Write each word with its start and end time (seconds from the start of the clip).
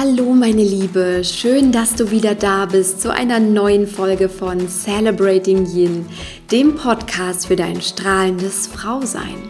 Hallo 0.00 0.32
meine 0.32 0.62
Liebe, 0.62 1.22
schön, 1.24 1.72
dass 1.72 1.96
du 1.96 2.12
wieder 2.12 2.36
da 2.36 2.66
bist 2.66 3.00
zu 3.00 3.12
einer 3.12 3.40
neuen 3.40 3.88
Folge 3.88 4.28
von 4.28 4.68
Celebrating 4.68 5.66
Yin, 5.66 6.06
dem 6.52 6.76
Podcast 6.76 7.48
für 7.48 7.56
dein 7.56 7.82
strahlendes 7.82 8.68
Frausein. 8.68 9.42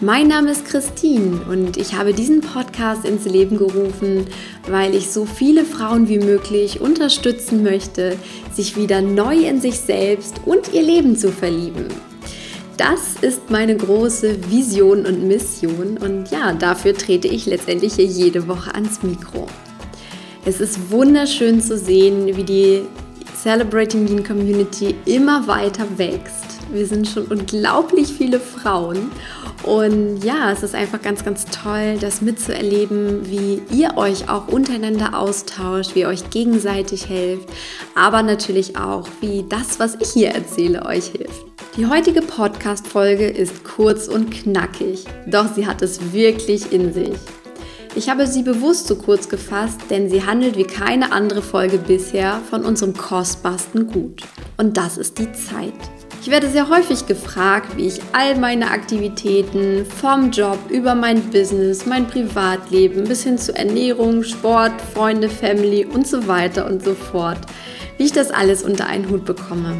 Mein 0.00 0.28
Name 0.28 0.52
ist 0.52 0.64
Christine 0.64 1.42
und 1.46 1.76
ich 1.76 1.92
habe 1.92 2.14
diesen 2.14 2.40
Podcast 2.40 3.04
ins 3.04 3.26
Leben 3.26 3.58
gerufen, 3.58 4.24
weil 4.66 4.94
ich 4.94 5.10
so 5.10 5.26
viele 5.26 5.66
Frauen 5.66 6.08
wie 6.08 6.20
möglich 6.20 6.80
unterstützen 6.80 7.62
möchte, 7.62 8.16
sich 8.54 8.78
wieder 8.78 9.02
neu 9.02 9.46
in 9.46 9.60
sich 9.60 9.78
selbst 9.78 10.36
und 10.46 10.72
ihr 10.72 10.82
Leben 10.82 11.16
zu 11.16 11.30
verlieben. 11.30 11.88
Das 12.80 13.16
ist 13.20 13.50
meine 13.50 13.76
große 13.76 14.50
Vision 14.50 15.04
und 15.04 15.28
Mission 15.28 15.98
und 15.98 16.30
ja, 16.30 16.54
dafür 16.54 16.94
trete 16.94 17.28
ich 17.28 17.44
letztendlich 17.44 17.96
hier 17.96 18.06
jede 18.06 18.48
Woche 18.48 18.74
ans 18.74 19.02
Mikro. 19.02 19.46
Es 20.46 20.62
ist 20.62 20.90
wunderschön 20.90 21.60
zu 21.60 21.76
sehen, 21.76 22.34
wie 22.34 22.42
die 22.42 22.80
Celebrating 23.36 24.06
Lean 24.06 24.24
Community 24.24 24.94
immer 25.04 25.46
weiter 25.46 25.84
wächst. 25.98 26.46
Wir 26.72 26.86
sind 26.86 27.06
schon 27.06 27.26
unglaublich 27.26 28.14
viele 28.14 28.40
Frauen 28.40 29.10
und 29.62 30.24
ja, 30.24 30.50
es 30.50 30.62
ist 30.62 30.74
einfach 30.74 31.02
ganz, 31.02 31.22
ganz 31.22 31.44
toll, 31.44 31.98
das 32.00 32.22
mitzuerleben, 32.22 33.28
wie 33.28 33.60
ihr 33.70 33.98
euch 33.98 34.30
auch 34.30 34.48
untereinander 34.48 35.18
austauscht, 35.18 35.94
wie 35.94 36.00
ihr 36.00 36.08
euch 36.08 36.30
gegenseitig 36.30 37.10
helft, 37.10 37.46
aber 37.94 38.22
natürlich 38.22 38.78
auch, 38.78 39.06
wie 39.20 39.44
das, 39.46 39.78
was 39.78 39.98
ich 40.00 40.08
hier 40.12 40.30
erzähle, 40.30 40.86
euch 40.86 41.08
hilft. 41.08 41.49
Die 41.76 41.86
heutige 41.86 42.20
Podcast-Folge 42.20 43.28
ist 43.28 43.62
kurz 43.62 44.08
und 44.08 44.32
knackig, 44.32 45.04
doch 45.26 45.46
sie 45.54 45.68
hat 45.68 45.82
es 45.82 46.12
wirklich 46.12 46.72
in 46.72 46.92
sich. 46.92 47.14
Ich 47.94 48.08
habe 48.08 48.26
sie 48.26 48.42
bewusst 48.42 48.88
so 48.88 48.96
kurz 48.96 49.28
gefasst, 49.28 49.82
denn 49.88 50.10
sie 50.10 50.26
handelt 50.26 50.56
wie 50.56 50.64
keine 50.64 51.12
andere 51.12 51.42
Folge 51.42 51.78
bisher 51.78 52.40
von 52.50 52.64
unserem 52.64 52.96
kostbarsten 52.96 53.86
Gut. 53.86 54.22
Und 54.56 54.76
das 54.76 54.98
ist 54.98 55.18
die 55.18 55.30
Zeit. 55.30 55.72
Ich 56.20 56.28
werde 56.28 56.48
sehr 56.48 56.68
häufig 56.68 57.06
gefragt, 57.06 57.76
wie 57.76 57.86
ich 57.86 58.00
all 58.12 58.36
meine 58.36 58.72
Aktivitäten 58.72 59.86
vom 59.86 60.32
Job 60.32 60.58
über 60.70 60.96
mein 60.96 61.22
Business, 61.30 61.86
mein 61.86 62.08
Privatleben 62.08 63.04
bis 63.04 63.22
hin 63.22 63.38
zu 63.38 63.54
Ernährung, 63.54 64.24
Sport, 64.24 64.72
Freunde, 64.92 65.28
Family 65.28 65.84
und 65.84 66.06
so 66.06 66.26
weiter 66.26 66.66
und 66.66 66.84
so 66.84 66.94
fort, 66.94 67.38
wie 67.96 68.04
ich 68.06 68.12
das 68.12 68.32
alles 68.32 68.64
unter 68.64 68.86
einen 68.86 69.08
Hut 69.08 69.24
bekomme. 69.24 69.76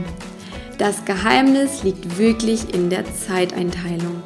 Das 0.81 1.05
Geheimnis 1.05 1.83
liegt 1.83 2.17
wirklich 2.17 2.73
in 2.73 2.89
der 2.89 3.05
Zeiteinteilung. 3.05 4.23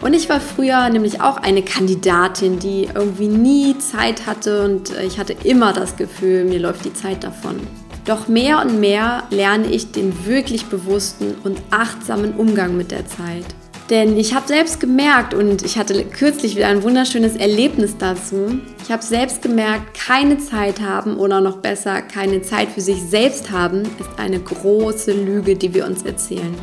Und 0.00 0.14
ich 0.14 0.28
war 0.28 0.40
früher 0.40 0.88
nämlich 0.88 1.20
auch 1.20 1.36
eine 1.36 1.62
Kandidatin, 1.62 2.58
die 2.58 2.88
irgendwie 2.92 3.28
nie 3.28 3.78
Zeit 3.78 4.26
hatte 4.26 4.64
und 4.64 4.90
ich 4.98 5.20
hatte 5.20 5.36
immer 5.44 5.72
das 5.72 5.96
Gefühl, 5.96 6.44
mir 6.44 6.58
läuft 6.58 6.84
die 6.86 6.92
Zeit 6.92 7.22
davon. 7.22 7.60
Doch 8.04 8.26
mehr 8.26 8.60
und 8.62 8.80
mehr 8.80 9.22
lerne 9.30 9.68
ich 9.68 9.92
den 9.92 10.26
wirklich 10.26 10.66
bewussten 10.66 11.36
und 11.44 11.62
achtsamen 11.70 12.34
Umgang 12.34 12.76
mit 12.76 12.90
der 12.90 13.06
Zeit. 13.06 13.46
Denn 13.92 14.16
ich 14.16 14.32
habe 14.34 14.48
selbst 14.48 14.80
gemerkt 14.80 15.34
und 15.34 15.62
ich 15.66 15.76
hatte 15.76 16.02
kürzlich 16.06 16.56
wieder 16.56 16.68
ein 16.68 16.82
wunderschönes 16.82 17.36
Erlebnis 17.36 17.98
dazu. 17.98 18.58
Ich 18.82 18.90
habe 18.90 19.02
selbst 19.02 19.42
gemerkt, 19.42 19.92
keine 19.92 20.38
Zeit 20.38 20.80
haben 20.80 21.18
oder 21.18 21.42
noch 21.42 21.58
besser, 21.58 22.00
keine 22.00 22.40
Zeit 22.40 22.70
für 22.70 22.80
sich 22.80 23.02
selbst 23.02 23.50
haben, 23.50 23.82
ist 23.82 24.08
eine 24.16 24.40
große 24.40 25.12
Lüge, 25.12 25.56
die 25.56 25.74
wir 25.74 25.84
uns 25.84 26.04
erzählen. 26.04 26.54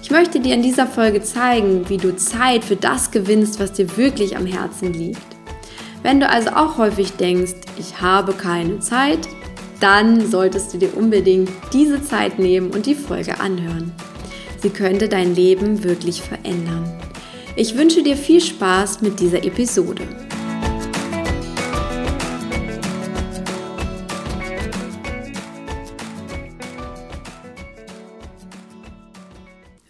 Ich 0.00 0.12
möchte 0.12 0.38
dir 0.38 0.54
in 0.54 0.62
dieser 0.62 0.86
Folge 0.86 1.24
zeigen, 1.24 1.88
wie 1.88 1.96
du 1.96 2.14
Zeit 2.14 2.64
für 2.64 2.76
das 2.76 3.10
gewinnst, 3.10 3.58
was 3.58 3.72
dir 3.72 3.96
wirklich 3.96 4.36
am 4.36 4.46
Herzen 4.46 4.92
liegt. 4.92 5.18
Wenn 6.04 6.20
du 6.20 6.28
also 6.28 6.50
auch 6.50 6.78
häufig 6.78 7.14
denkst, 7.14 7.56
ich 7.80 8.00
habe 8.00 8.32
keine 8.32 8.78
Zeit, 8.78 9.26
dann 9.80 10.30
solltest 10.30 10.72
du 10.72 10.78
dir 10.78 10.96
unbedingt 10.96 11.50
diese 11.72 12.00
Zeit 12.00 12.38
nehmen 12.38 12.70
und 12.70 12.86
die 12.86 12.94
Folge 12.94 13.40
anhören. 13.40 13.92
Sie 14.60 14.70
könnte 14.70 15.08
dein 15.08 15.36
Leben 15.36 15.84
wirklich 15.84 16.20
verändern. 16.20 17.00
Ich 17.54 17.76
wünsche 17.76 18.02
dir 18.02 18.16
viel 18.16 18.40
Spaß 18.40 19.02
mit 19.02 19.20
dieser 19.20 19.44
Episode. 19.44 20.02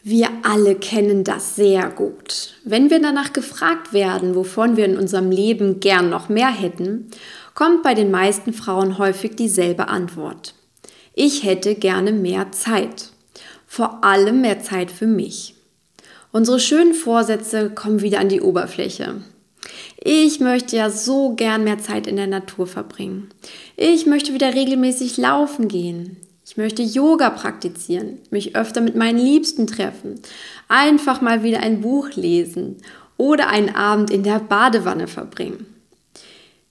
Wir 0.03 0.29
alle 0.43 0.75
kennen 0.75 1.25
das 1.25 1.57
sehr 1.57 1.89
gut. 1.91 2.55
Wenn 2.65 2.91
wir 2.91 3.01
danach 3.01 3.33
gefragt 3.33 3.93
werden, 3.93 4.35
wovon 4.35 4.77
wir 4.77 4.85
in 4.85 4.99
unserem 4.99 5.31
Leben 5.31 5.81
gern 5.81 6.11
noch 6.11 6.29
mehr 6.29 6.51
hätten, 6.51 7.11
kommt 7.55 7.83
bei 7.83 7.95
den 7.95 8.11
meisten 8.11 8.53
Frauen 8.53 8.99
häufig 8.99 9.37
dieselbe 9.37 9.89
Antwort. 9.89 10.55
Ich 11.15 11.45
hätte 11.45 11.75
gerne 11.75 12.13
mehr 12.13 12.53
Zeit 12.53 13.13
vor 13.69 14.03
allem 14.03 14.41
mehr 14.41 14.61
Zeit 14.61 14.91
für 14.91 15.07
mich. 15.07 15.55
Unsere 16.33 16.59
schönen 16.59 16.95
Vorsätze 16.95 17.71
kommen 17.71 18.01
wieder 18.01 18.19
an 18.19 18.29
die 18.29 18.41
Oberfläche. 18.41 19.23
Ich 20.03 20.41
möchte 20.41 20.77
ja 20.77 20.91
so 20.91 21.35
gern 21.35 21.65
mehr 21.65 21.79
Zeit 21.79 22.07
in 22.07 22.17
der 22.17 22.27
Natur 22.27 22.67
verbringen. 22.67 23.29
Ich 23.77 24.07
möchte 24.07 24.35
wieder 24.35 24.55
regelmäßig 24.55 25.17
laufen 25.19 25.69
gehen. 25.69 26.17
Ich 26.45 26.57
möchte 26.57 26.83
Yoga 26.83 27.29
praktizieren, 27.29 28.19
mich 28.31 28.57
öfter 28.57 28.81
mit 28.81 28.97
meinen 28.97 29.19
Liebsten 29.19 29.67
treffen, 29.67 30.19
einfach 30.67 31.21
mal 31.21 31.43
wieder 31.43 31.61
ein 31.61 31.83
Buch 31.83 32.09
lesen 32.15 32.79
oder 33.19 33.49
einen 33.49 33.75
Abend 33.75 34.11
in 34.11 34.23
der 34.23 34.39
Badewanne 34.39 35.09
verbringen. 35.09 35.67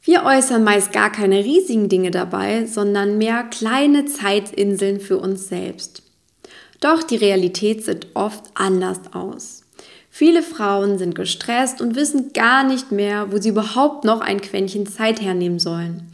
Wir 0.01 0.23
äußern 0.23 0.63
meist 0.63 0.93
gar 0.93 1.11
keine 1.11 1.43
riesigen 1.43 1.89
Dinge 1.89 2.09
dabei, 2.09 2.65
sondern 2.65 3.19
mehr 3.19 3.43
kleine 3.43 4.05
Zeitinseln 4.05 4.99
für 4.99 5.19
uns 5.19 5.47
selbst. 5.47 6.01
Doch 6.79 7.03
die 7.03 7.15
Realität 7.15 7.83
sieht 7.83 8.07
oft 8.13 8.43
anders 8.53 8.99
aus. 9.13 9.63
Viele 10.09 10.41
Frauen 10.41 10.97
sind 10.97 11.15
gestresst 11.15 11.81
und 11.81 11.95
wissen 11.95 12.33
gar 12.33 12.63
nicht 12.63 12.91
mehr, 12.91 13.31
wo 13.31 13.37
sie 13.37 13.49
überhaupt 13.49 14.03
noch 14.03 14.21
ein 14.21 14.41
Quäntchen 14.41 14.87
Zeit 14.87 15.21
hernehmen 15.21 15.59
sollen. 15.59 16.07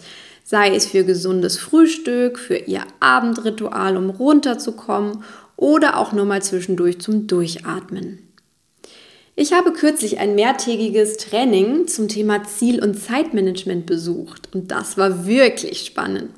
Sei 0.43 0.75
es 0.75 0.87
für 0.87 1.05
gesundes 1.05 1.57
Frühstück, 1.57 2.37
für 2.37 2.57
ihr 2.57 2.83
Abendritual, 2.99 3.95
um 3.95 4.09
runterzukommen 4.09 5.23
oder 5.55 5.97
auch 5.97 6.11
nur 6.11 6.25
mal 6.25 6.41
zwischendurch 6.41 6.99
zum 6.99 7.27
Durchatmen. 7.27 8.19
Ich 9.35 9.53
habe 9.53 9.71
kürzlich 9.71 10.19
ein 10.19 10.35
mehrtägiges 10.35 11.17
Training 11.17 11.87
zum 11.87 12.07
Thema 12.07 12.43
Ziel- 12.43 12.83
und 12.83 12.95
Zeitmanagement 12.95 13.85
besucht 13.85 14.49
und 14.53 14.69
das 14.69 14.97
war 14.97 15.25
wirklich 15.25 15.85
spannend. 15.85 16.29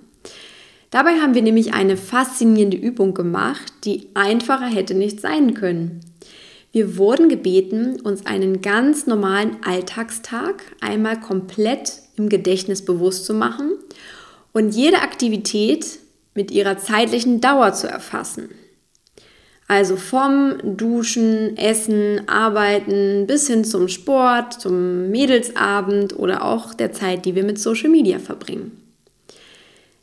Dabei 0.96 1.20
haben 1.20 1.36
wir 1.36 1.42
nämlich 1.42 1.74
eine 1.74 1.98
faszinierende 1.98 2.78
Übung 2.78 3.14
gemacht, 3.14 3.74
die 3.84 4.08
einfacher 4.14 4.68
hätte 4.68 4.94
nicht 4.94 5.20
sein 5.20 5.54
können. 5.54 6.00
Wir 6.72 6.96
wurden 6.96 7.28
gebeten, 7.28 8.00
uns 8.00 8.26
einen 8.26 8.62
ganz 8.62 9.06
normalen 9.06 9.58
Alltagstag 9.66 10.64
einmal 10.80 11.20
komplett 11.20 12.00
im 12.16 12.30
Gedächtnis 12.30 12.86
bewusst 12.86 13.26
zu 13.26 13.34
machen 13.34 13.72
und 14.54 14.74
jede 14.74 15.02
Aktivität 15.02 16.00
mit 16.34 16.50
ihrer 16.50 16.78
zeitlichen 16.78 17.42
Dauer 17.42 17.74
zu 17.74 17.90
erfassen. 17.90 18.52
Also 19.68 19.98
vom 19.98 20.54
Duschen, 20.64 21.58
Essen, 21.58 22.30
Arbeiten 22.30 23.28
bis 23.28 23.48
hin 23.48 23.66
zum 23.66 23.90
Sport, 23.90 24.62
zum 24.62 25.12
Mädelsabend 25.12 26.18
oder 26.18 26.46
auch 26.46 26.74
der 26.74 26.94
Zeit, 26.94 27.26
die 27.26 27.36
wir 27.36 27.44
mit 27.44 27.60
Social 27.60 27.90
Media 27.90 28.18
verbringen. 28.18 28.85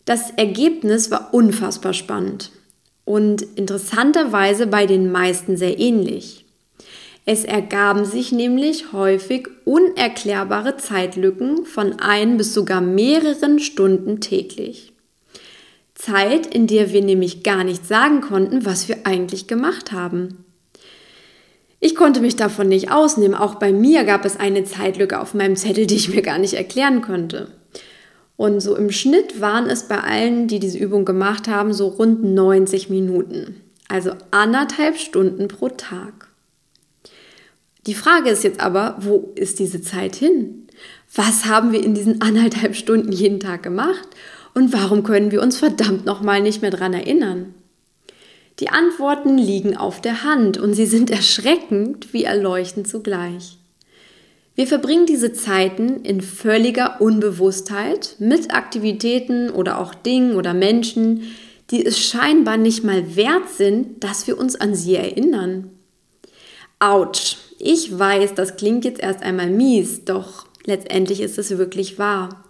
Das 0.05 0.31
Ergebnis 0.31 1.11
war 1.11 1.33
unfassbar 1.33 1.93
spannend 1.93 2.51
und 3.05 3.43
interessanterweise 3.43 4.67
bei 4.67 4.87
den 4.87 5.13
meisten 5.13 5.57
sehr 5.57 5.79
ähnlich. 5.79 6.45
Es 7.25 7.45
ergaben 7.45 8.05
sich 8.05 8.33
nämlich 8.33 8.93
häufig 8.93 9.49
unerklärbare 9.65 10.77
Zeitlücken 10.77 11.67
von 11.67 12.01
ein 12.01 12.37
bis 12.37 12.53
sogar 12.53 12.81
mehreren 12.81 13.61
Stunden 13.61 14.21
täglich. 14.21 14.93
Zeit, 15.95 16.53
in 16.53 16.67
der 16.67 16.93
wir 16.93 17.03
nämlich 17.03 17.45
gar 17.45 17.63
nicht 17.63 17.87
sagen 17.87 18.23
konnten, 18.23 18.65
was 18.67 18.89
wir 18.89 19.07
eigentlich 19.07 19.47
gemacht 19.47 19.93
haben. 19.93 20.45
Ich 21.79 21.95
konnte 21.95 22.21
mich 22.21 22.35
davon 22.35 22.69
nicht 22.69 22.91
ausnehmen. 22.91 23.37
Auch 23.37 23.57
bei 23.57 23.73
mir 23.73 24.03
gab 24.03 24.25
es 24.25 24.37
eine 24.37 24.65
Zeitlücke 24.65 25.21
auf 25.21 25.35
meinem 25.35 25.55
Zettel, 25.55 25.87
die 25.87 25.97
ich 25.97 26.09
mir 26.09 26.23
gar 26.23 26.39
nicht 26.39 26.55
erklären 26.55 27.03
konnte. 27.03 27.53
Und 28.43 28.59
so 28.59 28.75
im 28.75 28.91
Schnitt 28.91 29.41
waren 29.41 29.71
es 29.71 29.85
bei 29.85 30.01
allen, 30.01 30.49
die 30.49 30.59
diese 30.59 30.77
Übung 30.77 31.05
gemacht 31.05 31.47
haben, 31.47 31.73
so 31.73 31.87
rund 31.87 32.25
90 32.25 32.91
Minuten. 32.91 33.61
Also 33.87 34.15
anderthalb 34.33 34.99
Stunden 34.99 35.47
pro 35.47 35.69
Tag. 35.69 36.27
Die 37.87 37.95
Frage 37.95 38.31
ist 38.31 38.43
jetzt 38.43 38.59
aber, 38.59 38.97
wo 38.99 39.31
ist 39.37 39.61
diese 39.61 39.81
Zeit 39.81 40.17
hin? 40.17 40.67
Was 41.15 41.45
haben 41.45 41.71
wir 41.71 41.85
in 41.85 41.95
diesen 41.95 42.21
anderthalb 42.21 42.75
Stunden 42.75 43.13
jeden 43.13 43.39
Tag 43.39 43.63
gemacht? 43.63 44.09
Und 44.55 44.73
warum 44.73 45.05
können 45.05 45.31
wir 45.31 45.41
uns 45.41 45.59
verdammt 45.59 46.05
nochmal 46.05 46.41
nicht 46.41 46.63
mehr 46.63 46.73
dran 46.73 46.95
erinnern? 46.95 47.55
Die 48.59 48.71
Antworten 48.71 49.39
liegen 49.39 49.77
auf 49.77 50.01
der 50.01 50.25
Hand 50.25 50.59
und 50.59 50.75
sie 50.75 50.87
sind 50.87 51.11
erschreckend 51.13 52.13
wie 52.13 52.25
erleuchtend 52.25 52.89
zugleich. 52.89 53.59
Wir 54.55 54.67
verbringen 54.67 55.07
diese 55.07 55.33
Zeiten 55.33 56.05
in 56.05 56.21
völliger 56.21 57.01
Unbewusstheit 57.01 58.17
mit 58.19 58.53
Aktivitäten 58.53 59.49
oder 59.49 59.79
auch 59.79 59.95
Dingen 59.95 60.37
oder 60.37 60.53
Menschen, 60.53 61.23
die 61.71 61.85
es 61.85 61.99
scheinbar 61.99 62.59
nicht 62.59 62.85
mal 62.85 63.17
wert 63.17 63.49
sind, 63.49 64.05
dass 64.05 64.27
wir 64.27 64.39
uns 64.39 64.57
an 64.57 64.75
sie 64.75 64.97
erinnern. 64.97 65.71
Autsch, 66.79 67.37
ich 67.59 67.99
weiß, 67.99 68.35
das 68.35 68.57
klingt 68.57 68.85
jetzt 68.85 69.01
erst 69.01 69.23
einmal 69.23 69.49
mies, 69.49 70.05
doch 70.05 70.47
letztendlich 70.67 71.21
ist 71.21 71.39
es 71.39 71.57
wirklich 71.57 71.99
wahr. 71.99 72.45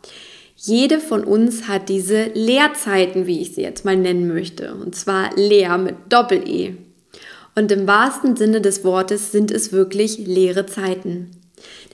Jede 0.57 0.99
von 0.99 1.23
uns 1.23 1.69
hat 1.69 1.89
diese 1.89 2.25
Leerzeiten, 2.35 3.27
wie 3.27 3.43
ich 3.43 3.55
sie 3.55 3.63
jetzt 3.63 3.85
mal 3.85 3.97
nennen 3.97 4.27
möchte, 4.27 4.75
und 4.75 4.97
zwar 4.97 5.37
leer 5.37 5.79
mit 5.79 5.97
Doppel-E. 6.09 6.77
Und 7.55 7.71
im 7.71 7.87
wahrsten 7.87 8.37
Sinne 8.37 8.61
des 8.61 8.83
Wortes 8.83 9.31
sind 9.31 9.51
es 9.51 9.73
wirklich 9.73 10.19
leere 10.19 10.67
Zeiten. 10.67 11.42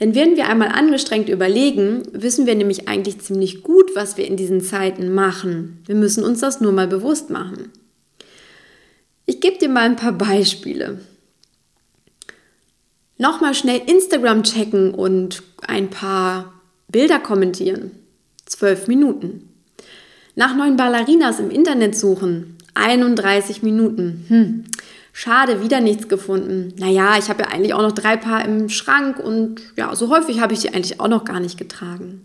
Denn 0.01 0.15
wenn 0.15 0.37
wir 0.37 0.49
einmal 0.49 0.69
angestrengt 0.69 1.29
überlegen, 1.29 2.03
wissen 2.13 2.47
wir 2.47 2.55
nämlich 2.55 2.89
eigentlich 2.89 3.21
ziemlich 3.21 3.63
gut, 3.63 3.95
was 3.95 4.17
wir 4.17 4.27
in 4.27 4.37
diesen 4.37 4.61
Zeiten 4.61 5.13
machen. 5.13 5.83
Wir 5.87 5.95
müssen 5.95 6.25
uns 6.25 6.41
das 6.41 6.61
nur 6.61 6.73
mal 6.73 6.87
bewusst 6.87 7.31
machen. 7.31 7.73
Ich 9.27 9.41
gebe 9.41 9.59
dir 9.59 9.69
mal 9.69 9.83
ein 9.83 9.97
paar 9.97 10.13
Beispiele. 10.13 11.01
Nochmal 13.19 13.55
schnell 13.55 13.83
Instagram 13.87 14.45
checken 14.45 14.95
und 14.95 15.43
ein 15.67 15.91
paar 15.91 16.55
Bilder 16.87 17.19
kommentieren. 17.19 17.91
Zwölf 18.47 18.87
Minuten. 18.87 19.49
Nach 20.37 20.57
neuen 20.57 20.77
Ballerinas 20.77 21.41
im 21.41 21.51
Internet 21.51 21.99
suchen. 21.99 22.57
31 22.75 23.63
Minuten. 23.63 24.25
Hm. 24.29 24.65
Schade, 25.13 25.63
wieder 25.63 25.81
nichts 25.81 26.09
gefunden. 26.09 26.75
Naja, 26.79 27.17
ich 27.19 27.29
habe 27.29 27.43
ja 27.43 27.49
eigentlich 27.49 27.75
auch 27.75 27.83
noch 27.83 27.93
drei 27.93 28.17
Paar 28.17 28.45
im 28.45 28.69
Schrank 28.69 29.19
und 29.19 29.61
ja, 29.77 29.95
so 29.95 30.11
häufig 30.11 30.41
habe 30.41 30.53
ich 30.53 30.61
die 30.61 30.73
eigentlich 30.73 31.01
auch 31.01 31.09
noch 31.09 31.25
gar 31.25 31.41
nicht 31.41 31.59
getragen. 31.59 32.23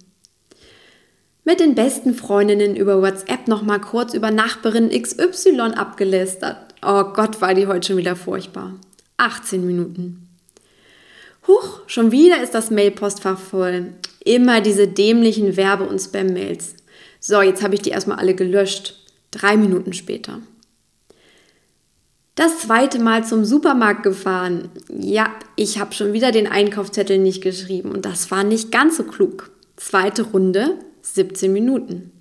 Mit 1.45 1.59
den 1.59 1.75
besten 1.75 2.13
Freundinnen 2.13 2.75
über 2.75 3.01
WhatsApp 3.01 3.47
noch 3.47 3.63
mal 3.63 3.80
kurz 3.80 4.13
über 4.13 4.31
Nachbarin 4.31 4.89
XY 4.89 5.74
abgelästert. 5.75 6.57
Oh 6.85 7.03
Gott, 7.13 7.41
war 7.41 7.53
die 7.53 7.68
heute 7.68 7.88
schon 7.88 7.97
wieder 7.97 8.15
furchtbar. 8.15 8.75
18 9.18 9.65
Minuten. 9.65 10.30
Huch, 11.47 11.81
schon 11.88 12.12
wieder 12.12 12.41
ist 12.41 12.53
das 12.53 12.71
Mailpostfach 12.71 13.38
voll. 13.38 13.94
Immer 14.24 14.62
diese 14.62 14.88
dämlichen 14.88 15.57
Werbe- 15.57 15.88
und 15.88 16.00
Spam-Mails. 16.00 16.75
So, 17.19 17.41
jetzt 17.41 17.62
habe 17.62 17.75
ich 17.75 17.81
die 17.81 17.89
erstmal 17.89 18.19
alle 18.19 18.35
gelöscht. 18.35 18.95
Drei 19.31 19.57
Minuten 19.57 19.91
später. 19.91 20.39
Das 22.35 22.59
zweite 22.59 22.97
Mal 23.00 23.24
zum 23.24 23.45
Supermarkt 23.45 24.01
gefahren. 24.01 24.69
Ja, 24.89 25.31
ich 25.56 25.80
habe 25.80 25.94
schon 25.94 26.13
wieder 26.13 26.31
den 26.31 26.47
Einkaufszettel 26.47 27.19
nicht 27.19 27.44
geschrieben 27.44 27.91
und 27.91 28.06
das 28.06 28.31
war 28.31 28.44
nicht 28.44 28.71
ganz 28.71 28.97
so 28.97 29.03
klug. 29.03 29.51
Zweite 29.75 30.24
Runde, 30.24 30.80
17 31.03 31.53
Minuten. 31.53 32.12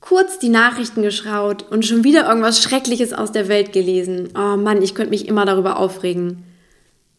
Kurz 0.00 0.38
die 0.38 0.48
Nachrichten 0.48 1.02
geschaut 1.02 1.70
und 1.70 1.84
schon 1.84 2.04
wieder 2.04 2.28
irgendwas 2.28 2.62
Schreckliches 2.62 3.12
aus 3.12 3.32
der 3.32 3.48
Welt 3.48 3.72
gelesen. 3.72 4.28
Oh 4.36 4.56
Mann, 4.56 4.82
ich 4.82 4.94
könnte 4.94 5.10
mich 5.10 5.26
immer 5.26 5.44
darüber 5.44 5.78
aufregen. 5.78 6.44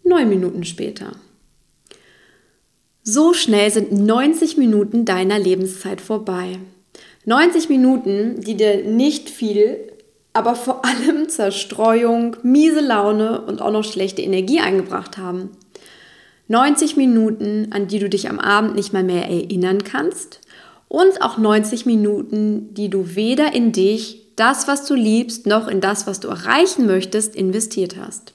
Neun 0.03 0.29
Minuten 0.29 0.63
später. 0.63 1.11
So 3.03 3.33
schnell 3.33 3.69
sind 3.69 3.91
90 3.91 4.55
Minuten 4.57 5.03
deiner 5.03 5.39
Lebenszeit 5.39 5.99
vorbei. 5.99 6.59
90 7.25 7.67
Minuten, 7.67 8.41
die 8.41 8.55
dir 8.55 8.83
nicht 8.83 9.29
viel 9.29 9.92
aber 10.33 10.55
vor 10.55 10.83
allem 10.85 11.29
Zerstreuung, 11.29 12.35
miese 12.43 12.81
Laune 12.81 13.41
und 13.41 13.61
auch 13.61 13.71
noch 13.71 13.83
schlechte 13.83 14.21
Energie 14.21 14.59
eingebracht 14.59 15.17
haben. 15.17 15.51
90 16.47 16.97
Minuten, 16.97 17.67
an 17.71 17.87
die 17.87 17.99
du 17.99 18.09
dich 18.09 18.29
am 18.29 18.39
Abend 18.39 18.75
nicht 18.75 18.91
mal 18.91 19.03
mehr 19.03 19.29
erinnern 19.29 19.83
kannst 19.83 20.41
und 20.87 21.21
auch 21.21 21.37
90 21.37 21.85
Minuten, 21.85 22.73
die 22.73 22.89
du 22.89 23.15
weder 23.15 23.53
in 23.53 23.71
dich, 23.71 24.19
das, 24.35 24.67
was 24.67 24.85
du 24.85 24.95
liebst, 24.95 25.45
noch 25.45 25.67
in 25.67 25.79
das, 25.79 26.07
was 26.07 26.19
du 26.19 26.27
erreichen 26.27 26.85
möchtest, 26.85 27.35
investiert 27.35 27.95
hast. 27.97 28.33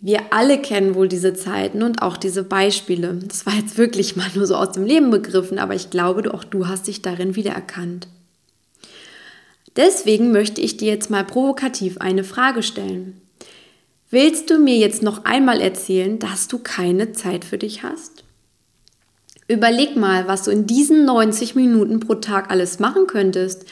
Wir 0.00 0.20
alle 0.30 0.58
kennen 0.58 0.94
wohl 0.94 1.08
diese 1.08 1.34
Zeiten 1.34 1.82
und 1.82 2.02
auch 2.02 2.16
diese 2.16 2.44
Beispiele. 2.44 3.18
Das 3.26 3.46
war 3.46 3.54
jetzt 3.54 3.78
wirklich 3.78 4.16
mal 4.16 4.28
nur 4.34 4.46
so 4.46 4.54
aus 4.54 4.72
dem 4.72 4.84
Leben 4.84 5.10
begriffen, 5.10 5.58
aber 5.58 5.74
ich 5.74 5.90
glaube, 5.90 6.32
auch 6.32 6.44
du 6.44 6.68
hast 6.68 6.88
dich 6.88 7.00
darin 7.00 7.36
wiedererkannt. 7.36 8.06
Deswegen 9.76 10.30
möchte 10.30 10.60
ich 10.60 10.76
dir 10.76 10.88
jetzt 10.88 11.10
mal 11.10 11.24
provokativ 11.24 11.98
eine 11.98 12.24
Frage 12.24 12.62
stellen. 12.62 13.20
Willst 14.10 14.50
du 14.50 14.58
mir 14.58 14.76
jetzt 14.76 15.02
noch 15.02 15.24
einmal 15.24 15.60
erzählen, 15.60 16.18
dass 16.18 16.46
du 16.46 16.58
keine 16.58 17.12
Zeit 17.12 17.44
für 17.44 17.58
dich 17.58 17.82
hast? 17.82 18.24
Überleg 19.48 19.96
mal, 19.96 20.28
was 20.28 20.44
du 20.44 20.50
in 20.50 20.66
diesen 20.66 21.04
90 21.04 21.54
Minuten 21.54 22.00
pro 22.00 22.14
Tag 22.14 22.50
alles 22.50 22.78
machen 22.78 23.06
könntest, 23.06 23.66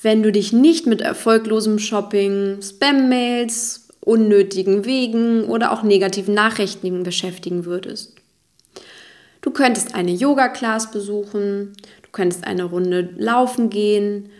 wenn 0.00 0.22
du 0.22 0.30
dich 0.30 0.52
nicht 0.52 0.86
mit 0.86 1.00
erfolglosem 1.00 1.78
Shopping, 1.78 2.62
Spam-Mails, 2.62 3.88
unnötigen 4.00 4.84
Wegen 4.84 5.44
oder 5.44 5.72
auch 5.72 5.82
negativen 5.82 6.32
Nachrichten 6.32 7.02
beschäftigen 7.02 7.64
würdest. 7.64 8.14
Du 9.40 9.50
könntest 9.50 9.94
eine 9.94 10.12
Yoga-Class 10.12 10.90
besuchen, 10.90 11.72
du 12.02 12.08
könntest 12.12 12.46
eine 12.46 12.64
Runde 12.64 13.10
laufen 13.16 13.68
gehen, 13.70 14.30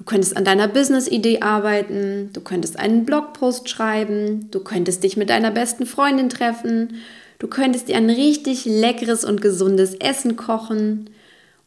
Du 0.00 0.04
könntest 0.06 0.34
an 0.34 0.46
deiner 0.46 0.66
Business-Idee 0.66 1.42
arbeiten, 1.42 2.30
du 2.32 2.40
könntest 2.40 2.78
einen 2.78 3.04
Blogpost 3.04 3.68
schreiben, 3.68 4.50
du 4.50 4.60
könntest 4.60 5.04
dich 5.04 5.18
mit 5.18 5.28
deiner 5.28 5.50
besten 5.50 5.84
Freundin 5.84 6.30
treffen, 6.30 6.94
du 7.38 7.48
könntest 7.48 7.88
dir 7.88 7.98
ein 7.98 8.08
richtig 8.08 8.64
leckeres 8.64 9.26
und 9.26 9.42
gesundes 9.42 9.94
Essen 9.96 10.36
kochen 10.36 11.10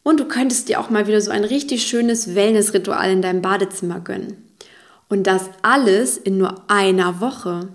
und 0.02 0.18
du 0.18 0.24
könntest 0.24 0.68
dir 0.68 0.80
auch 0.80 0.90
mal 0.90 1.06
wieder 1.06 1.20
so 1.20 1.30
ein 1.30 1.44
richtig 1.44 1.86
schönes 1.86 2.34
Wellness-Ritual 2.34 3.12
in 3.12 3.22
deinem 3.22 3.40
Badezimmer 3.40 4.00
gönnen. 4.00 4.36
Und 5.08 5.28
das 5.28 5.48
alles 5.62 6.16
in 6.16 6.36
nur 6.36 6.68
einer 6.68 7.20
Woche. 7.20 7.68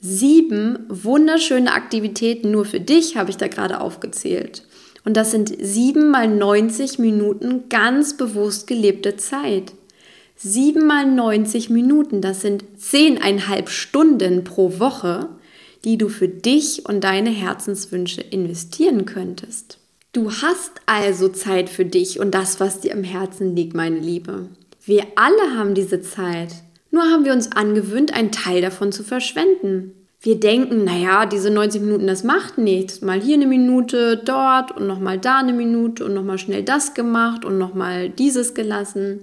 Sieben 0.00 0.80
wunderschöne 0.88 1.72
Aktivitäten 1.72 2.50
nur 2.50 2.64
für 2.64 2.80
dich 2.80 3.16
habe 3.16 3.30
ich 3.30 3.36
da 3.36 3.46
gerade 3.46 3.80
aufgezählt. 3.80 4.64
Und 5.04 5.16
das 5.16 5.30
sind 5.30 5.54
7 5.58 6.10
mal 6.10 6.28
90 6.28 6.98
Minuten 6.98 7.68
ganz 7.68 8.16
bewusst 8.16 8.66
gelebte 8.66 9.16
Zeit. 9.16 9.72
7 10.36 10.86
mal 10.86 11.06
90 11.06 11.70
Minuten, 11.70 12.20
das 12.20 12.40
sind 12.40 12.64
10,5 12.78 13.68
Stunden 13.68 14.44
pro 14.44 14.78
Woche, 14.78 15.28
die 15.84 15.98
du 15.98 16.08
für 16.08 16.28
dich 16.28 16.86
und 16.86 17.02
deine 17.02 17.30
Herzenswünsche 17.30 18.20
investieren 18.20 19.06
könntest. 19.06 19.78
Du 20.12 20.30
hast 20.30 20.72
also 20.86 21.28
Zeit 21.28 21.68
für 21.70 21.84
dich 21.84 22.20
und 22.20 22.34
das, 22.34 22.58
was 22.60 22.80
dir 22.80 22.92
am 22.92 23.04
Herzen 23.04 23.54
liegt, 23.54 23.74
meine 23.74 23.98
Liebe. 23.98 24.48
Wir 24.84 25.06
alle 25.14 25.56
haben 25.56 25.74
diese 25.74 26.02
Zeit. 26.02 26.54
Nur 26.90 27.04
haben 27.04 27.24
wir 27.24 27.32
uns 27.32 27.52
angewöhnt, 27.52 28.12
einen 28.12 28.32
Teil 28.32 28.60
davon 28.60 28.92
zu 28.92 29.04
verschwenden 29.04 29.94
wir 30.22 30.38
denken, 30.38 30.84
naja, 30.84 31.24
diese 31.24 31.50
90 31.50 31.80
Minuten, 31.80 32.06
das 32.06 32.24
macht 32.24 32.58
nichts. 32.58 33.00
Mal 33.00 33.20
hier 33.20 33.36
eine 33.36 33.46
Minute, 33.46 34.18
dort 34.22 34.76
und 34.76 34.86
nochmal 34.86 35.18
da 35.18 35.38
eine 35.38 35.54
Minute 35.54 36.04
und 36.04 36.12
nochmal 36.12 36.38
schnell 36.38 36.62
das 36.62 36.92
gemacht 36.92 37.46
und 37.46 37.56
nochmal 37.56 38.10
dieses 38.10 38.52
gelassen. 38.52 39.20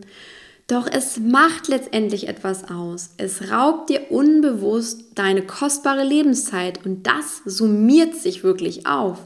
Doch 0.66 0.88
es 0.92 1.20
macht 1.20 1.68
letztendlich 1.68 2.28
etwas 2.28 2.70
aus. 2.70 3.12
Es 3.18 3.52
raubt 3.52 3.90
dir 3.90 4.12
unbewusst 4.12 5.06
deine 5.16 5.44
kostbare 5.44 6.04
Lebenszeit 6.04 6.84
und 6.84 7.06
das 7.06 7.42
summiert 7.46 8.16
sich 8.16 8.44
wirklich 8.44 8.88
auf. 8.88 9.20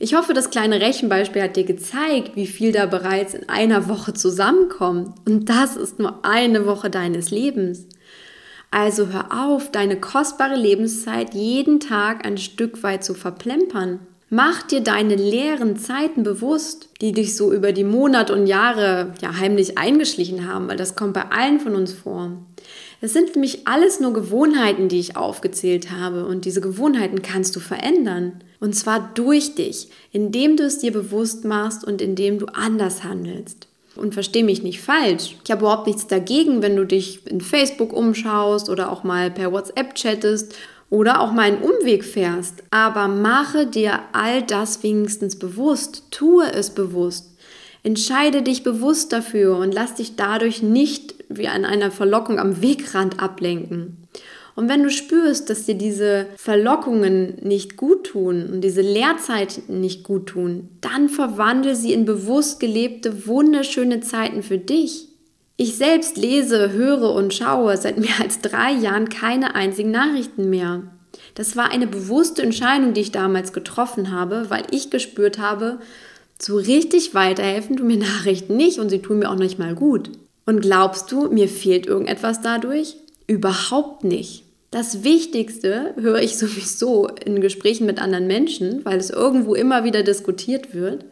Ich 0.00 0.14
hoffe, 0.14 0.32
das 0.32 0.50
kleine 0.50 0.80
Rechenbeispiel 0.80 1.42
hat 1.42 1.56
dir 1.56 1.64
gezeigt, 1.64 2.34
wie 2.34 2.46
viel 2.46 2.72
da 2.72 2.86
bereits 2.86 3.34
in 3.34 3.48
einer 3.48 3.88
Woche 3.88 4.14
zusammenkommt. 4.14 5.16
Und 5.26 5.48
das 5.48 5.76
ist 5.76 5.98
nur 5.98 6.24
eine 6.24 6.66
Woche 6.66 6.88
deines 6.88 7.30
Lebens. 7.30 7.86
Also 8.70 9.08
hör 9.08 9.28
auf, 9.32 9.70
deine 9.70 9.98
kostbare 9.98 10.56
Lebenszeit 10.56 11.34
jeden 11.34 11.80
Tag 11.80 12.26
ein 12.26 12.38
Stück 12.38 12.82
weit 12.82 13.02
zu 13.02 13.14
verplempern. 13.14 14.00
Mach 14.30 14.62
dir 14.62 14.82
deine 14.82 15.16
leeren 15.16 15.78
Zeiten 15.78 16.22
bewusst, 16.22 16.90
die 17.00 17.12
dich 17.12 17.34
so 17.34 17.50
über 17.50 17.72
die 17.72 17.84
Monate 17.84 18.34
und 18.34 18.46
Jahre 18.46 19.14
ja 19.22 19.38
heimlich 19.38 19.78
eingeschlichen 19.78 20.46
haben, 20.46 20.68
weil 20.68 20.76
das 20.76 20.96
kommt 20.96 21.14
bei 21.14 21.30
allen 21.30 21.60
von 21.60 21.74
uns 21.74 21.94
vor. 21.94 22.32
Das 23.00 23.14
sind 23.14 23.34
nämlich 23.34 23.66
alles 23.66 24.00
nur 24.00 24.12
Gewohnheiten, 24.12 24.88
die 24.88 24.98
ich 24.98 25.16
aufgezählt 25.16 25.90
habe 25.90 26.26
und 26.26 26.44
diese 26.44 26.60
Gewohnheiten 26.60 27.22
kannst 27.22 27.56
du 27.56 27.60
verändern. 27.60 28.44
Und 28.60 28.74
zwar 28.74 29.12
durch 29.14 29.54
dich, 29.54 29.88
indem 30.12 30.56
du 30.58 30.64
es 30.64 30.78
dir 30.78 30.92
bewusst 30.92 31.46
machst 31.46 31.84
und 31.84 32.02
indem 32.02 32.38
du 32.38 32.46
anders 32.46 33.04
handelst. 33.04 33.67
Und 33.98 34.14
versteh 34.14 34.42
mich 34.42 34.62
nicht 34.62 34.80
falsch. 34.80 35.36
Ich 35.44 35.50
habe 35.50 35.62
überhaupt 35.62 35.86
nichts 35.86 36.06
dagegen, 36.06 36.62
wenn 36.62 36.76
du 36.76 36.86
dich 36.86 37.26
in 37.26 37.40
Facebook 37.40 37.92
umschaust 37.92 38.70
oder 38.70 38.92
auch 38.92 39.02
mal 39.02 39.30
per 39.30 39.52
WhatsApp 39.52 39.94
chattest 39.94 40.54
oder 40.88 41.20
auch 41.20 41.32
mal 41.32 41.42
einen 41.42 41.62
Umweg 41.62 42.04
fährst. 42.04 42.62
Aber 42.70 43.08
mache 43.08 43.66
dir 43.66 44.00
all 44.12 44.42
das 44.42 44.82
wenigstens 44.82 45.36
bewusst. 45.36 46.04
Tue 46.10 46.50
es 46.52 46.70
bewusst. 46.70 47.36
Entscheide 47.82 48.42
dich 48.42 48.62
bewusst 48.62 49.12
dafür 49.12 49.56
und 49.56 49.72
lass 49.72 49.94
dich 49.94 50.16
dadurch 50.16 50.62
nicht 50.62 51.14
wie 51.28 51.48
an 51.48 51.64
einer 51.64 51.90
Verlockung 51.90 52.38
am 52.38 52.62
Wegrand 52.62 53.20
ablenken. 53.20 54.08
Und 54.58 54.68
wenn 54.68 54.82
du 54.82 54.90
spürst, 54.90 55.50
dass 55.50 55.66
dir 55.66 55.76
diese 55.76 56.26
Verlockungen 56.36 57.36
nicht 57.42 57.76
gut 57.76 58.08
tun 58.08 58.48
und 58.52 58.60
diese 58.60 58.80
Leerzeiten 58.80 59.80
nicht 59.80 60.02
gut 60.02 60.26
tun, 60.30 60.68
dann 60.80 61.08
verwandle 61.08 61.76
sie 61.76 61.92
in 61.92 62.04
bewusst 62.04 62.58
gelebte, 62.58 63.28
wunderschöne 63.28 64.00
Zeiten 64.00 64.42
für 64.42 64.58
dich. 64.58 65.10
Ich 65.56 65.76
selbst 65.76 66.16
lese, 66.16 66.72
höre 66.72 67.14
und 67.14 67.32
schaue 67.32 67.76
seit 67.76 67.98
mehr 67.98 68.20
als 68.20 68.40
drei 68.40 68.72
Jahren 68.72 69.08
keine 69.08 69.54
einzigen 69.54 69.92
Nachrichten 69.92 70.50
mehr. 70.50 70.82
Das 71.36 71.54
war 71.54 71.70
eine 71.70 71.86
bewusste 71.86 72.42
Entscheidung, 72.42 72.94
die 72.94 73.02
ich 73.02 73.12
damals 73.12 73.52
getroffen 73.52 74.10
habe, 74.10 74.46
weil 74.48 74.64
ich 74.72 74.90
gespürt 74.90 75.38
habe, 75.38 75.78
so 76.36 76.56
richtig 76.56 77.14
weiterhelfen 77.14 77.76
tun 77.76 77.86
mir 77.86 77.98
Nachrichten 77.98 78.56
nicht 78.56 78.80
und 78.80 78.88
sie 78.88 79.02
tun 79.02 79.20
mir 79.20 79.30
auch 79.30 79.36
nicht 79.36 79.60
mal 79.60 79.76
gut. 79.76 80.10
Und 80.46 80.62
glaubst 80.62 81.12
du, 81.12 81.28
mir 81.30 81.46
fehlt 81.48 81.86
irgendetwas 81.86 82.40
dadurch? 82.40 82.96
Überhaupt 83.28 84.02
nicht. 84.02 84.47
Das 84.70 85.02
Wichtigste 85.02 85.94
höre 85.96 86.20
ich 86.20 86.36
sowieso 86.38 87.08
in 87.08 87.40
Gesprächen 87.40 87.86
mit 87.86 88.00
anderen 88.00 88.26
Menschen, 88.26 88.84
weil 88.84 88.98
es 88.98 89.10
irgendwo 89.10 89.54
immer 89.54 89.84
wieder 89.84 90.02
diskutiert 90.02 90.74
wird. 90.74 91.04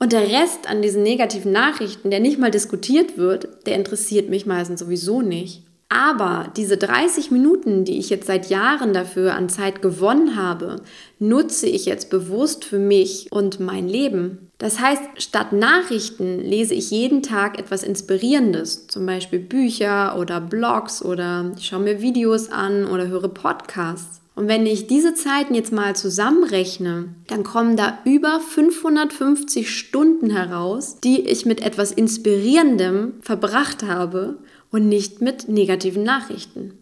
Und 0.00 0.12
der 0.12 0.28
Rest 0.28 0.68
an 0.68 0.80
diesen 0.80 1.02
negativen 1.02 1.50
Nachrichten, 1.50 2.10
der 2.10 2.20
nicht 2.20 2.38
mal 2.38 2.52
diskutiert 2.52 3.18
wird, 3.18 3.66
der 3.66 3.74
interessiert 3.74 4.28
mich 4.28 4.46
meistens 4.46 4.80
sowieso 4.80 5.22
nicht. 5.22 5.64
Aber 5.88 6.52
diese 6.56 6.76
30 6.76 7.30
Minuten, 7.30 7.84
die 7.84 7.98
ich 7.98 8.10
jetzt 8.10 8.26
seit 8.26 8.50
Jahren 8.50 8.92
dafür 8.92 9.34
an 9.34 9.48
Zeit 9.48 9.80
gewonnen 9.80 10.36
habe, 10.36 10.82
nutze 11.18 11.66
ich 11.66 11.86
jetzt 11.86 12.10
bewusst 12.10 12.64
für 12.64 12.78
mich 12.78 13.28
und 13.30 13.58
mein 13.58 13.88
Leben. 13.88 14.47
Das 14.58 14.80
heißt, 14.80 15.02
statt 15.18 15.52
Nachrichten 15.52 16.40
lese 16.40 16.74
ich 16.74 16.90
jeden 16.90 17.22
Tag 17.22 17.60
etwas 17.60 17.84
Inspirierendes, 17.84 18.88
zum 18.88 19.06
Beispiel 19.06 19.38
Bücher 19.38 20.18
oder 20.18 20.40
Blogs 20.40 21.00
oder 21.00 21.52
ich 21.56 21.66
schaue 21.66 21.80
mir 21.80 22.02
Videos 22.02 22.50
an 22.50 22.86
oder 22.86 23.06
höre 23.06 23.28
Podcasts. 23.28 24.20
Und 24.34 24.48
wenn 24.48 24.66
ich 24.66 24.86
diese 24.86 25.14
Zeiten 25.14 25.54
jetzt 25.54 25.72
mal 25.72 25.96
zusammenrechne, 25.96 27.08
dann 27.28 27.44
kommen 27.44 27.76
da 27.76 27.98
über 28.04 28.40
550 28.40 29.76
Stunden 29.76 30.30
heraus, 30.30 30.98
die 31.02 31.20
ich 31.22 31.46
mit 31.46 31.60
etwas 31.60 31.92
Inspirierendem 31.92 33.14
verbracht 33.20 33.84
habe 33.84 34.38
und 34.70 34.88
nicht 34.88 35.20
mit 35.20 35.48
negativen 35.48 36.02
Nachrichten. 36.02 36.74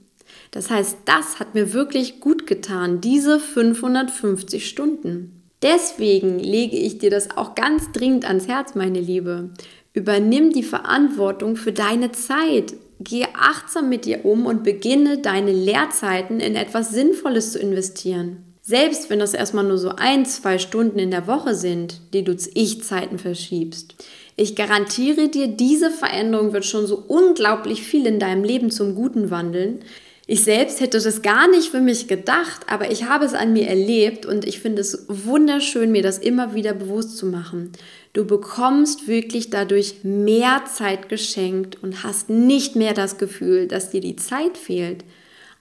Das 0.50 0.70
heißt, 0.70 0.98
das 1.04 1.40
hat 1.40 1.54
mir 1.54 1.72
wirklich 1.72 2.20
gut 2.20 2.46
getan, 2.46 3.00
diese 3.00 3.38
550 3.38 4.68
Stunden. 4.68 5.35
Deswegen 5.66 6.38
lege 6.38 6.76
ich 6.76 6.98
dir 6.98 7.10
das 7.10 7.36
auch 7.36 7.56
ganz 7.56 7.90
dringend 7.90 8.24
ans 8.24 8.46
Herz, 8.46 8.76
meine 8.76 9.00
Liebe. 9.00 9.50
Übernimm 9.94 10.52
die 10.52 10.62
Verantwortung 10.62 11.56
für 11.56 11.72
deine 11.72 12.12
Zeit. 12.12 12.74
Gehe 13.00 13.26
achtsam 13.34 13.88
mit 13.88 14.04
dir 14.04 14.24
um 14.24 14.46
und 14.46 14.62
beginne 14.62 15.18
deine 15.18 15.50
Lehrzeiten 15.50 16.38
in 16.38 16.54
etwas 16.54 16.90
Sinnvolles 16.90 17.50
zu 17.50 17.58
investieren. 17.58 18.44
Selbst 18.62 19.10
wenn 19.10 19.18
das 19.18 19.34
erstmal 19.34 19.64
nur 19.64 19.78
so 19.78 19.90
ein, 19.96 20.24
zwei 20.24 20.58
Stunden 20.58 21.00
in 21.00 21.10
der 21.10 21.26
Woche 21.26 21.56
sind, 21.56 22.00
die 22.12 22.22
du 22.22 22.36
zu 22.36 22.48
Ich-Zeiten 22.54 23.18
verschiebst. 23.18 23.96
Ich 24.36 24.54
garantiere 24.54 25.28
dir, 25.28 25.48
diese 25.48 25.90
Veränderung 25.90 26.52
wird 26.52 26.64
schon 26.64 26.86
so 26.86 27.02
unglaublich 27.08 27.82
viel 27.82 28.06
in 28.06 28.20
deinem 28.20 28.44
Leben 28.44 28.70
zum 28.70 28.94
Guten 28.94 29.30
wandeln. 29.30 29.80
Ich 30.28 30.42
selbst 30.42 30.80
hätte 30.80 30.98
das 30.98 31.22
gar 31.22 31.48
nicht 31.48 31.70
für 31.70 31.80
mich 31.80 32.08
gedacht, 32.08 32.62
aber 32.66 32.90
ich 32.90 33.04
habe 33.04 33.24
es 33.24 33.32
an 33.32 33.52
mir 33.52 33.68
erlebt 33.68 34.26
und 34.26 34.44
ich 34.44 34.58
finde 34.58 34.82
es 34.82 35.06
wunderschön, 35.08 35.92
mir 35.92 36.02
das 36.02 36.18
immer 36.18 36.52
wieder 36.52 36.74
bewusst 36.74 37.16
zu 37.16 37.26
machen. 37.26 37.70
Du 38.12 38.24
bekommst 38.24 39.06
wirklich 39.06 39.50
dadurch 39.50 40.02
mehr 40.02 40.64
Zeit 40.64 41.08
geschenkt 41.08 41.80
und 41.80 42.02
hast 42.02 42.28
nicht 42.28 42.74
mehr 42.74 42.92
das 42.92 43.18
Gefühl, 43.18 43.68
dass 43.68 43.90
dir 43.90 44.00
die 44.00 44.16
Zeit 44.16 44.58
fehlt. 44.58 45.04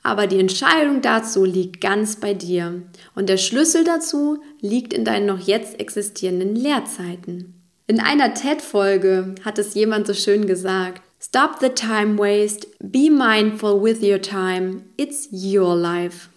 Aber 0.02 0.26
die 0.26 0.40
Entscheidung 0.40 1.02
dazu 1.02 1.46
liegt 1.46 1.80
ganz 1.80 2.16
bei 2.16 2.34
dir. 2.34 2.82
Und 3.14 3.30
der 3.30 3.38
Schlüssel 3.38 3.84
dazu 3.84 4.42
liegt 4.62 4.94
in 4.94 5.06
deinen 5.06 5.28
noch 5.28 5.40
jetzt 5.40 5.80
existierenden 5.80 6.56
Lehrzeiten. 6.56 7.54
In 7.86 8.00
einer 8.00 8.34
TED-Folge 8.34 9.36
hat 9.44 9.60
es 9.60 9.76
jemand 9.76 10.08
so 10.08 10.16
schön 10.16 10.48
gesagt: 10.48 11.04
Stop 11.28 11.60
the 11.60 11.70
time 11.70 12.18
waste, 12.18 12.68
be 12.80 13.10
mindful 13.10 13.82
with 13.82 14.04
your 14.04 14.20
time, 14.20 14.84
it's 14.96 15.28
your 15.32 15.76
life. 15.76 16.30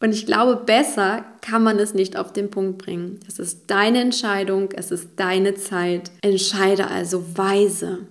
Und 0.00 0.12
ich 0.12 0.26
glaube, 0.26 0.56
besser 0.56 1.24
kann 1.42 1.62
man 1.62 1.78
es 1.78 1.94
nicht 1.94 2.16
auf 2.16 2.32
den 2.32 2.50
Punkt 2.50 2.78
bringen. 2.78 3.20
Es 3.28 3.38
ist 3.38 3.70
deine 3.70 4.00
Entscheidung, 4.00 4.70
es 4.72 4.90
ist 4.90 5.10
deine 5.14 5.54
Zeit. 5.54 6.10
Entscheide 6.22 6.88
also 6.88 7.24
weise. 7.38 8.08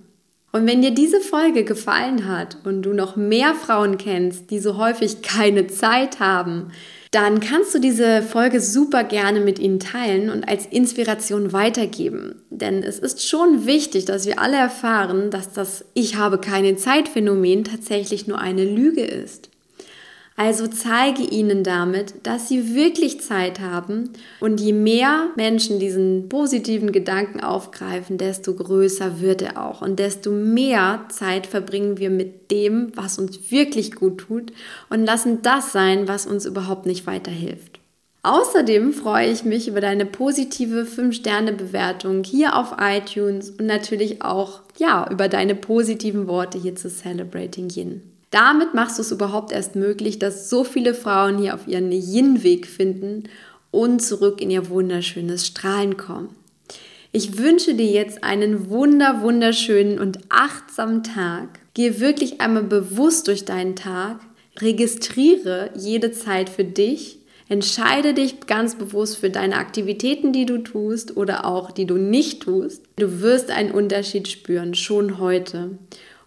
Und 0.52 0.66
wenn 0.66 0.82
dir 0.82 0.90
diese 0.90 1.20
Folge 1.20 1.64
gefallen 1.64 2.28
hat 2.28 2.58
und 2.64 2.82
du 2.82 2.92
noch 2.92 3.16
mehr 3.16 3.54
Frauen 3.54 3.96
kennst, 3.96 4.50
die 4.50 4.58
so 4.58 4.76
häufig 4.76 5.22
keine 5.22 5.66
Zeit 5.66 6.20
haben, 6.20 6.70
dann 7.10 7.40
kannst 7.40 7.74
du 7.74 7.78
diese 7.78 8.22
Folge 8.22 8.60
super 8.60 9.04
gerne 9.04 9.40
mit 9.40 9.58
ihnen 9.58 9.80
teilen 9.80 10.30
und 10.30 10.48
als 10.48 10.66
Inspiration 10.66 11.52
weitergeben. 11.52 12.42
Denn 12.50 12.82
es 12.82 12.98
ist 12.98 13.26
schon 13.26 13.66
wichtig, 13.66 14.04
dass 14.06 14.26
wir 14.26 14.38
alle 14.38 14.56
erfahren, 14.56 15.30
dass 15.30 15.52
das 15.52 15.86
Ich 15.94 16.16
habe 16.16 16.38
keine 16.38 16.76
Zeit 16.76 17.08
Phänomen 17.08 17.64
tatsächlich 17.64 18.26
nur 18.26 18.38
eine 18.38 18.64
Lüge 18.64 19.04
ist. 19.04 19.51
Also 20.36 20.66
zeige 20.66 21.22
ihnen 21.22 21.62
damit, 21.62 22.14
dass 22.22 22.48
sie 22.48 22.74
wirklich 22.74 23.20
Zeit 23.20 23.60
haben 23.60 24.10
und 24.40 24.60
je 24.60 24.72
mehr 24.72 25.28
Menschen 25.36 25.78
diesen 25.78 26.28
positiven 26.28 26.90
Gedanken 26.90 27.40
aufgreifen, 27.40 28.16
desto 28.16 28.54
größer 28.54 29.20
wird 29.20 29.42
er 29.42 29.62
auch 29.62 29.82
und 29.82 29.98
desto 29.98 30.30
mehr 30.30 31.04
Zeit 31.10 31.46
verbringen 31.46 31.98
wir 31.98 32.08
mit 32.10 32.50
dem, 32.50 32.92
was 32.96 33.18
uns 33.18 33.50
wirklich 33.50 33.94
gut 33.94 34.18
tut 34.18 34.52
und 34.88 35.04
lassen 35.04 35.42
das 35.42 35.72
sein, 35.72 36.08
was 36.08 36.26
uns 36.26 36.46
überhaupt 36.46 36.86
nicht 36.86 37.06
weiterhilft. 37.06 37.78
Außerdem 38.24 38.92
freue 38.92 39.30
ich 39.30 39.44
mich 39.44 39.66
über 39.66 39.80
deine 39.80 40.06
positive 40.06 40.84
5-Sterne-Bewertung 40.84 42.22
hier 42.22 42.56
auf 42.56 42.76
iTunes 42.78 43.50
und 43.50 43.66
natürlich 43.66 44.22
auch 44.22 44.60
ja, 44.78 45.08
über 45.10 45.28
deine 45.28 45.56
positiven 45.56 46.28
Worte 46.28 46.56
hier 46.56 46.76
zu 46.76 46.88
Celebrating 46.88 47.68
Yin. 47.68 48.11
Damit 48.32 48.72
machst 48.72 48.96
du 48.96 49.02
es 49.02 49.12
überhaupt 49.12 49.52
erst 49.52 49.76
möglich, 49.76 50.18
dass 50.18 50.48
so 50.48 50.64
viele 50.64 50.94
Frauen 50.94 51.38
hier 51.38 51.54
auf 51.54 51.68
ihren 51.68 51.92
Yin-Weg 51.92 52.66
finden 52.66 53.24
und 53.70 54.00
zurück 54.00 54.40
in 54.40 54.50
ihr 54.50 54.70
wunderschönes 54.70 55.46
Strahlen 55.46 55.98
kommen. 55.98 56.34
Ich 57.12 57.36
wünsche 57.36 57.74
dir 57.74 57.86
jetzt 57.86 58.24
einen 58.24 58.70
wunder, 58.70 59.20
wunderschönen 59.20 59.98
und 59.98 60.18
achtsamen 60.30 61.02
Tag. 61.02 61.60
Geh 61.74 62.00
wirklich 62.00 62.40
einmal 62.40 62.62
bewusst 62.62 63.28
durch 63.28 63.44
deinen 63.44 63.76
Tag. 63.76 64.20
Registriere 64.58 65.70
jede 65.76 66.12
Zeit 66.12 66.48
für 66.48 66.64
dich. 66.64 67.18
Entscheide 67.50 68.14
dich 68.14 68.46
ganz 68.46 68.76
bewusst 68.76 69.18
für 69.18 69.28
deine 69.28 69.56
Aktivitäten, 69.56 70.32
die 70.32 70.46
du 70.46 70.56
tust 70.56 71.18
oder 71.18 71.44
auch 71.44 71.70
die 71.70 71.84
du 71.84 71.98
nicht 71.98 72.44
tust. 72.44 72.82
Du 72.96 73.20
wirst 73.20 73.50
einen 73.50 73.72
Unterschied 73.72 74.26
spüren, 74.26 74.72
schon 74.72 75.18
heute. 75.18 75.76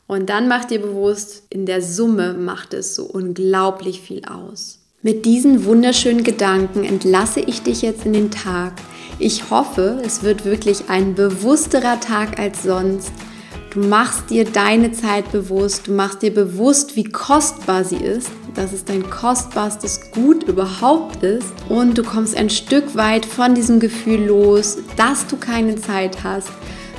Und 0.08 0.30
dann 0.30 0.48
mach 0.48 0.66
dir 0.66 0.82
bewusst, 0.82 1.44
in 1.50 1.66
der 1.66 1.82
Summe 1.82 2.34
macht 2.34 2.74
es 2.74 2.96
so 2.96 3.06
unglaublich 3.06 4.02
viel 4.02 4.24
aus. 4.26 4.80
Mit 5.02 5.26
diesen 5.26 5.66
wunderschönen 5.66 6.24
Gedanken 6.24 6.84
entlasse 6.84 7.40
ich 7.40 7.62
dich 7.62 7.82
jetzt 7.82 8.06
in 8.06 8.14
den 8.14 8.32
Tag. 8.32 8.74
Ich 9.18 9.50
hoffe, 9.50 10.02
es 10.04 10.24
wird 10.24 10.46
wirklich 10.46 10.90
ein 10.90 11.16
bewussterer 11.16 12.00
Tag 12.00 12.40
als 12.40 12.64
sonst. 12.64 13.12
Du 13.72 13.80
machst 13.80 14.30
dir 14.30 14.46
deine 14.46 14.92
Zeit 14.94 15.32
bewusst, 15.32 15.88
du 15.88 15.92
machst 15.92 16.22
dir 16.22 16.34
bewusst, 16.34 16.96
wie 16.96 17.04
kostbar 17.04 17.84
sie 17.84 17.98
ist, 17.98 18.30
dass 18.54 18.74
es 18.74 18.86
dein 18.86 19.10
kostbarstes 19.10 20.12
Gut 20.12 20.44
überhaupt 20.44 21.24
ist 21.24 21.54
und 21.68 21.98
du 21.98 22.04
kommst 22.04 22.38
ein 22.38 22.50
Stück 22.50 22.96
weit 22.96 23.26
von 23.26 23.54
diesem 23.54 23.80
Gefühl 23.80 24.28
los, 24.28 24.78
dass 24.96 25.28
du 25.28 25.36
keine 25.36 25.76
Zeit 25.76 26.24
hast, 26.24 26.50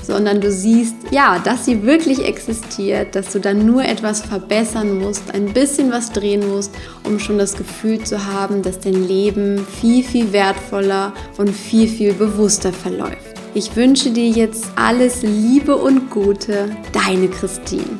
sondern 0.07 0.41
du 0.41 0.51
siehst, 0.51 0.95
ja, 1.11 1.39
dass 1.39 1.65
sie 1.65 1.83
wirklich 1.83 2.25
existiert, 2.25 3.15
dass 3.15 3.33
du 3.33 3.41
dann 3.41 3.67
nur 3.67 3.85
etwas 3.85 4.23
verbessern 4.23 4.99
musst, 4.99 5.35
ein 5.35 5.53
bisschen 5.53 5.91
was 5.91 6.13
drehen 6.13 6.49
musst, 6.49 6.73
um 7.05 7.19
schon 7.19 7.39
das 7.39 7.57
Gefühl 7.57 8.03
zu 8.03 8.27
haben, 8.27 8.63
dass 8.63 8.81
dein 8.81 9.07
Leben 9.07 9.67
viel, 9.81 10.03
viel 10.03 10.33
wertvoller 10.33 11.13
und 11.39 11.51
viel, 11.51 11.89
viel 11.89 12.13
bewusster 12.13 12.73
verläuft. 12.73 13.37
Ich 13.55 13.75
wünsche 13.75 14.11
dir 14.11 14.29
jetzt 14.29 14.67
alles 14.77 15.23
Liebe 15.23 15.77
und 15.77 16.11
Gute, 16.11 16.71
deine 16.93 17.29
Christine. 17.29 17.99